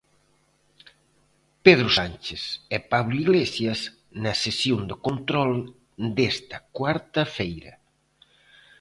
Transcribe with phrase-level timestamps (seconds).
[1.65, 2.43] Pedro Sánchez
[2.75, 3.79] e Pablo Iglesias
[4.23, 5.51] na sesión de control
[6.17, 7.73] desta cuarta feira.